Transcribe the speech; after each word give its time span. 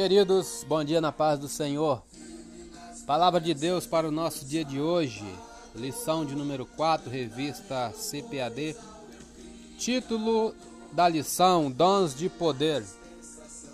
Queridos, 0.00 0.64
bom 0.68 0.84
dia 0.84 1.00
na 1.00 1.10
paz 1.10 1.40
do 1.40 1.48
Senhor. 1.48 2.00
Palavra 3.04 3.40
de 3.40 3.52
Deus 3.52 3.84
para 3.84 4.06
o 4.06 4.12
nosso 4.12 4.44
dia 4.44 4.64
de 4.64 4.80
hoje. 4.80 5.24
Lição 5.74 6.24
de 6.24 6.36
número 6.36 6.64
4, 6.64 7.10
revista 7.10 7.92
CPAD. 7.92 8.76
Título 9.76 10.54
da 10.92 11.08
lição: 11.08 11.68
Dons 11.68 12.14
de 12.14 12.28
Poder. 12.28 12.84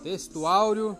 Texto 0.02 0.46
áureo, 0.46 0.96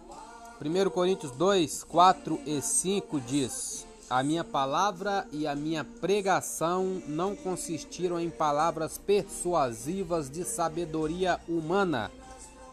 1 0.60 0.90
Coríntios 0.90 1.32
2, 1.32 1.84
4 1.84 2.38
e 2.44 2.60
5 2.60 3.18
diz: 3.22 3.86
A 4.10 4.22
minha 4.22 4.44
palavra 4.44 5.26
e 5.32 5.46
a 5.46 5.54
minha 5.54 5.84
pregação 5.84 7.02
não 7.06 7.34
consistiram 7.34 8.20
em 8.20 8.28
palavras 8.28 8.98
persuasivas 8.98 10.28
de 10.28 10.44
sabedoria 10.44 11.40
humana 11.48 12.10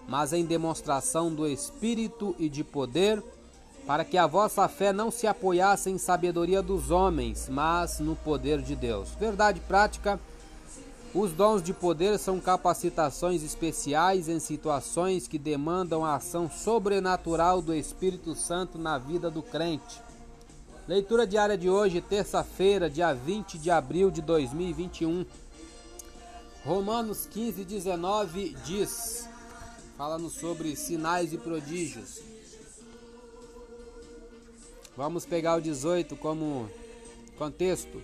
mas 0.07 0.33
em 0.33 0.45
demonstração 0.45 1.33
do 1.33 1.47
Espírito 1.47 2.36
e 2.37 2.50
de 2.50 2.64
poder, 2.64 3.23
para 3.86 4.05
que 4.05 4.18
a 4.18 4.28
vossa 4.28 4.68
fé 4.68 4.93
não 4.93 5.09
se 5.09 5.28
apoiasse 5.28 5.89
em 5.89 5.97
sabedoria 5.97 6.61
dos 6.61 6.92
homens, 6.92 7.50
mas 7.50 8.00
no 8.00 8.15
poder 8.15 8.61
de 8.61 8.75
Deus. 8.75 9.09
Verdade 9.19 9.59
prática: 9.61 10.19
os 11.14 11.33
dons 11.33 11.61
de 11.61 11.73
poder 11.73 12.18
são 12.18 12.39
capacitações 12.39 13.43
especiais 13.43 14.29
em 14.29 14.39
situações 14.39 15.28
que 15.28 15.37
demandam 15.37 16.06
a 16.06 16.15
ação 16.15 16.50
sobrenatural 16.50 17.61
do 17.61 17.73
Espírito 17.73 18.33
Santo 18.33 18.78
na 18.78 18.97
vida 18.97 19.29
do 19.29 19.42
crente. 19.42 20.01
Leitura 20.87 21.28
diária 21.28 21.57
de 21.57 21.70
hoje, 21.70 22.01
terça-feira, 22.01 22.89
dia 22.89 23.14
20 23.14 23.57
de 23.57 23.70
abril 23.70 24.09
de 24.09 24.21
2021. 24.21 25.25
Romanos 26.65 27.25
15, 27.25 27.65
19 27.65 28.56
diz: 28.64 29.28
falando 30.01 30.32
sobre 30.32 30.75
sinais 30.75 31.32
e 31.32 31.37
prodígios. 31.37 32.22
Vamos 34.98 35.28
pegar 35.28 35.58
o 35.58 35.62
18 35.62 36.16
como 36.16 36.67
contexto. 37.38 38.02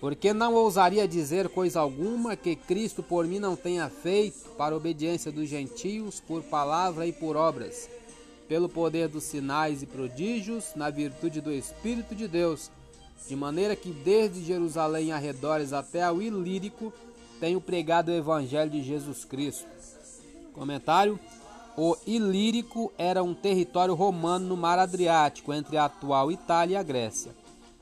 Porque 0.00 0.32
não 0.32 0.54
ousaria 0.54 1.06
dizer 1.06 1.50
coisa 1.50 1.78
alguma 1.78 2.36
que 2.36 2.56
Cristo 2.56 3.02
por 3.02 3.26
mim 3.26 3.38
não 3.38 3.54
tenha 3.54 3.90
feito 3.90 4.48
para 4.56 4.74
a 4.74 4.78
obediência 4.78 5.30
dos 5.30 5.46
gentios, 5.46 6.20
por 6.20 6.42
palavra 6.42 7.06
e 7.06 7.12
por 7.12 7.36
obras, 7.36 7.86
pelo 8.48 8.66
poder 8.66 9.06
dos 9.06 9.24
sinais 9.24 9.82
e 9.82 9.86
prodígios, 9.86 10.72
na 10.74 10.88
virtude 10.88 11.42
do 11.42 11.52
Espírito 11.52 12.14
de 12.14 12.26
Deus, 12.26 12.70
de 13.28 13.36
maneira 13.36 13.76
que 13.76 13.90
desde 13.90 14.42
Jerusalém 14.42 15.12
arredores 15.12 15.74
até 15.74 16.02
ao 16.02 16.22
Ilírico 16.22 16.90
tenho 17.38 17.60
pregado 17.60 18.10
o 18.10 18.14
Evangelho 18.14 18.70
de 18.70 18.82
Jesus 18.82 19.22
Cristo 19.22 19.66
Comentário: 20.56 21.20
O 21.76 21.94
Ilírico 22.06 22.90
era 22.96 23.22
um 23.22 23.34
território 23.34 23.94
romano 23.94 24.46
no 24.46 24.56
mar 24.56 24.78
Adriático, 24.78 25.52
entre 25.52 25.76
a 25.76 25.84
atual 25.84 26.32
Itália 26.32 26.74
e 26.74 26.76
a 26.78 26.82
Grécia. 26.82 27.32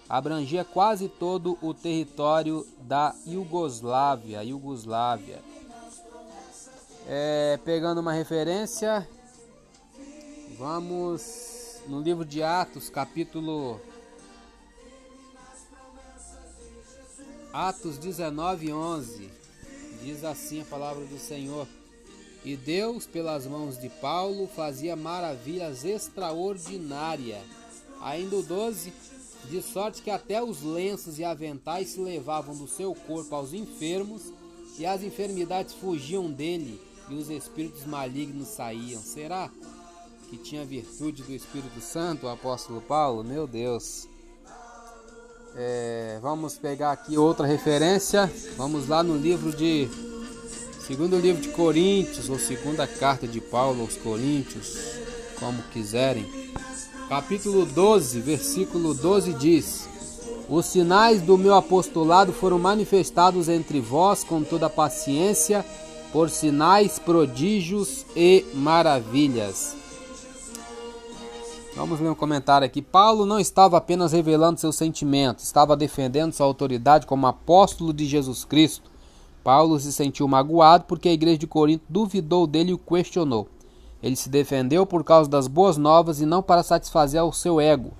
Abrangia 0.08 0.64
quase 0.64 1.08
todo 1.08 1.56
o 1.62 1.72
território 1.72 2.66
da 2.80 3.14
Iugoslávia. 3.26 4.42
Iugoslávia. 4.42 5.40
É, 7.06 7.58
pegando 7.64 8.00
uma 8.00 8.12
referência, 8.12 9.08
vamos 10.58 11.80
no 11.86 12.00
livro 12.00 12.24
de 12.24 12.42
Atos, 12.42 12.90
capítulo 12.90 13.80
Atos 17.52 17.98
19, 17.98 18.72
11. 18.72 19.30
Diz 20.02 20.24
assim 20.24 20.62
a 20.62 20.64
palavra 20.64 21.04
do 21.04 21.18
Senhor. 21.18 21.68
E 22.44 22.56
Deus, 22.56 23.06
pelas 23.06 23.46
mãos 23.46 23.78
de 23.78 23.88
Paulo, 23.88 24.46
fazia 24.46 24.94
maravilhas 24.94 25.84
extraordinárias. 25.84 27.42
Ainda 28.02 28.36
o 28.36 28.42
12, 28.42 28.92
de 29.48 29.62
sorte 29.62 30.02
que 30.02 30.10
até 30.10 30.42
os 30.42 30.62
lenços 30.62 31.18
e 31.18 31.24
aventais 31.24 31.90
se 31.90 32.00
levavam 32.00 32.54
do 32.54 32.68
seu 32.68 32.94
corpo 32.94 33.34
aos 33.34 33.54
enfermos, 33.54 34.30
e 34.78 34.84
as 34.84 35.02
enfermidades 35.02 35.72
fugiam 35.72 36.30
dele, 36.30 36.78
e 37.08 37.14
os 37.14 37.30
espíritos 37.30 37.86
malignos 37.86 38.48
saíam. 38.48 39.00
Será 39.00 39.50
que 40.28 40.36
tinha 40.36 40.66
virtude 40.66 41.22
do 41.22 41.32
Espírito 41.32 41.80
Santo, 41.80 42.26
o 42.26 42.28
apóstolo 42.28 42.82
Paulo? 42.82 43.24
Meu 43.24 43.46
Deus. 43.46 44.06
É, 45.56 46.18
vamos 46.20 46.58
pegar 46.58 46.92
aqui 46.92 47.16
outra 47.16 47.46
referência. 47.46 48.30
Vamos 48.56 48.88
lá 48.88 49.02
no 49.02 49.16
livro 49.16 49.54
de 49.56 49.88
Segundo 50.86 51.16
livro 51.16 51.40
de 51.40 51.48
Coríntios, 51.48 52.28
ou 52.28 52.38
segunda 52.38 52.86
carta 52.86 53.26
de 53.26 53.40
Paulo 53.40 53.80
aos 53.80 53.96
Coríntios, 53.96 54.76
como 55.40 55.62
quiserem. 55.72 56.26
Capítulo 57.08 57.64
12, 57.64 58.20
versículo 58.20 58.92
12 58.92 59.32
diz: 59.32 59.88
Os 60.46 60.66
sinais 60.66 61.22
do 61.22 61.38
meu 61.38 61.54
apostolado 61.54 62.34
foram 62.34 62.58
manifestados 62.58 63.48
entre 63.48 63.80
vós 63.80 64.22
com 64.22 64.42
toda 64.42 64.68
paciência, 64.68 65.64
por 66.12 66.28
sinais, 66.28 66.98
prodígios 66.98 68.04
e 68.14 68.44
maravilhas. 68.52 69.74
Vamos 71.74 71.98
ler 71.98 72.10
um 72.10 72.14
comentário 72.14 72.66
aqui. 72.66 72.82
Paulo 72.82 73.24
não 73.24 73.40
estava 73.40 73.78
apenas 73.78 74.12
revelando 74.12 74.60
seus 74.60 74.76
sentimentos, 74.76 75.46
estava 75.46 75.78
defendendo 75.78 76.34
sua 76.34 76.44
autoridade 76.44 77.06
como 77.06 77.26
apóstolo 77.26 77.90
de 77.90 78.04
Jesus 78.04 78.44
Cristo 78.44 78.92
Paulo 79.44 79.78
se 79.78 79.92
sentiu 79.92 80.26
magoado 80.26 80.84
porque 80.88 81.10
a 81.10 81.12
igreja 81.12 81.36
de 81.36 81.46
Corinto 81.46 81.84
duvidou 81.86 82.46
dele 82.46 82.70
e 82.70 82.74
o 82.74 82.78
questionou. 82.78 83.46
Ele 84.02 84.16
se 84.16 84.30
defendeu 84.30 84.86
por 84.86 85.04
causa 85.04 85.28
das 85.28 85.46
boas 85.46 85.76
novas 85.76 86.20
e 86.20 86.26
não 86.26 86.42
para 86.42 86.62
satisfazer 86.62 87.22
o 87.22 87.32
seu 87.32 87.60
ego. 87.60 87.92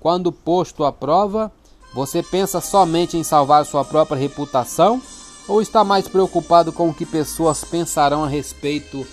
Quando 0.00 0.32
posto 0.32 0.84
à 0.84 0.92
prova, 0.92 1.52
você 1.94 2.22
pensa 2.22 2.60
somente 2.60 3.16
em 3.16 3.22
salvar 3.22 3.64
sua 3.64 3.84
própria 3.84 4.18
reputação 4.18 5.00
ou 5.48 5.62
está 5.62 5.84
mais 5.84 6.08
preocupado 6.08 6.72
com 6.72 6.88
o 6.88 6.94
que 6.94 7.06
pessoas 7.06 7.64
pensarão 7.64 8.24
a 8.24 8.28
respeito 8.28 9.06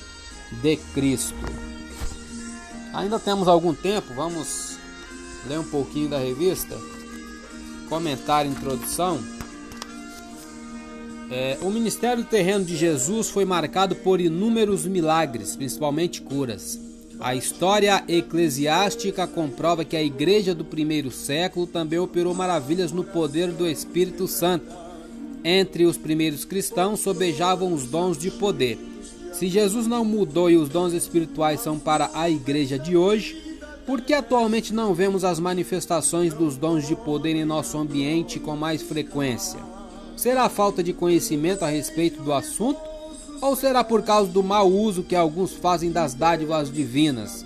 de 0.51 0.77
Cristo? 0.93 1.35
Ainda 2.93 3.19
temos 3.19 3.47
algum 3.47 3.73
tempo, 3.73 4.13
vamos 4.13 4.77
ler 5.47 5.59
um 5.59 5.63
pouquinho 5.63 6.09
da 6.09 6.17
revista. 6.17 6.75
Comentário, 7.89 8.49
introdução. 8.49 9.34
É, 11.31 11.57
o 11.61 11.71
ministério 11.71 12.23
terreno 12.23 12.63
de 12.63 12.75
Jesus 12.75 13.29
foi 13.29 13.45
marcado 13.45 13.95
por 13.95 14.21
inúmeros 14.21 14.85
milagres, 14.85 15.55
principalmente 15.55 16.21
curas. 16.21 16.79
A 17.19 17.33
história 17.33 18.03
eclesiástica 18.07 19.25
comprova 19.25 19.85
que 19.85 19.95
a 19.95 20.03
igreja 20.03 20.53
do 20.53 20.65
primeiro 20.65 21.09
século 21.09 21.65
também 21.65 21.97
operou 21.97 22.33
maravilhas 22.33 22.91
no 22.91 23.03
poder 23.03 23.51
do 23.51 23.67
Espírito 23.67 24.27
Santo. 24.27 24.67
Entre 25.43 25.85
os 25.85 25.97
primeiros 25.97 26.43
cristãos 26.43 26.99
sobejavam 26.99 27.73
os 27.73 27.85
dons 27.85 28.17
de 28.17 28.29
poder. 28.29 28.77
Se 29.31 29.47
Jesus 29.47 29.87
não 29.87 30.05
mudou 30.05 30.49
e 30.49 30.57
os 30.57 30.69
dons 30.69 30.93
espirituais 30.93 31.61
são 31.61 31.79
para 31.79 32.09
a 32.13 32.29
igreja 32.29 32.77
de 32.77 32.95
hoje, 32.95 33.59
por 33.85 34.01
que 34.01 34.13
atualmente 34.13 34.73
não 34.73 34.93
vemos 34.93 35.23
as 35.23 35.39
manifestações 35.39 36.33
dos 36.33 36.57
dons 36.57 36.87
de 36.87 36.95
poder 36.95 37.35
em 37.35 37.45
nosso 37.45 37.77
ambiente 37.77 38.39
com 38.39 38.55
mais 38.55 38.81
frequência? 38.81 39.74
Será 40.15 40.47
falta 40.49 40.81
de 40.81 40.93
conhecimento 40.93 41.63
a 41.63 41.67
respeito 41.67 42.21
do 42.21 42.31
assunto? 42.31 42.79
Ou 43.41 43.55
será 43.55 43.83
por 43.83 44.01
causa 44.01 44.31
do 44.31 44.41
mau 44.41 44.71
uso 44.71 45.03
que 45.03 45.15
alguns 45.15 45.53
fazem 45.53 45.91
das 45.91 46.13
dádivas 46.13 46.71
divinas? 46.71 47.45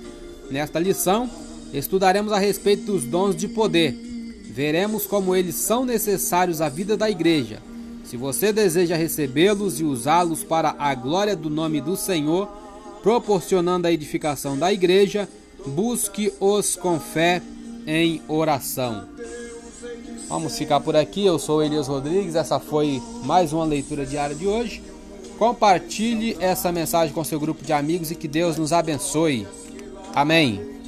Nesta 0.49 0.79
lição, 0.79 1.29
estudaremos 1.73 2.31
a 2.31 2.37
respeito 2.37 2.83
dos 2.83 3.03
dons 3.03 3.35
de 3.35 3.47
poder. 3.47 3.93
Veremos 4.45 5.05
como 5.05 5.35
eles 5.35 5.55
são 5.55 5.83
necessários 5.83 6.61
à 6.61 6.69
vida 6.69 6.95
da 6.95 7.09
igreja. 7.09 7.59
Se 8.03 8.17
você 8.17 8.51
deseja 8.51 8.95
recebê-los 8.95 9.79
e 9.79 9.83
usá-los 9.83 10.43
para 10.43 10.75
a 10.79 10.93
glória 10.95 11.35
do 11.35 11.49
nome 11.49 11.79
do 11.79 11.95
Senhor, 11.95 12.47
proporcionando 13.03 13.87
a 13.87 13.91
edificação 13.91 14.57
da 14.57 14.73
igreja, 14.73 15.27
busque-os 15.65 16.75
com 16.75 16.99
fé 16.99 17.41
em 17.85 18.21
oração. 18.27 19.07
Vamos 20.29 20.55
ficar 20.55 20.79
por 20.79 20.95
aqui. 20.95 21.25
Eu 21.25 21.39
sou 21.39 21.63
Elias 21.63 21.87
Rodrigues. 21.87 22.35
Essa 22.35 22.59
foi 22.59 23.01
mais 23.25 23.51
uma 23.51 23.65
leitura 23.65 24.05
diária 24.05 24.35
de 24.35 24.45
hoje. 24.45 24.83
Compartilhe 25.39 26.37
essa 26.39 26.71
mensagem 26.71 27.13
com 27.13 27.23
seu 27.23 27.39
grupo 27.39 27.63
de 27.65 27.73
amigos 27.73 28.11
e 28.11 28.15
que 28.15 28.27
Deus 28.27 28.55
nos 28.55 28.71
abençoe. 28.71 29.47
Amém. 30.13 30.78